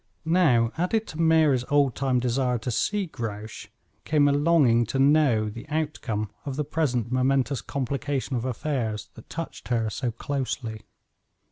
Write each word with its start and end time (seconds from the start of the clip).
Now, 0.25 0.71
added 0.79 1.05
to 1.09 1.21
Mary's 1.21 1.63
old 1.69 1.93
time 1.93 2.19
desire 2.19 2.57
to 2.57 2.71
see 2.71 3.05
Grouche, 3.05 3.67
came 4.03 4.27
a 4.27 4.31
longing 4.31 4.83
to 4.87 4.97
know 4.97 5.47
the 5.47 5.69
outcome 5.69 6.31
of 6.43 6.55
the 6.55 6.65
present 6.65 7.11
momentous 7.11 7.61
complication 7.61 8.35
of 8.35 8.43
affairs 8.43 9.11
that 9.13 9.29
touched 9.29 9.67
her 9.67 9.91
so 9.91 10.09
closely. 10.11 10.81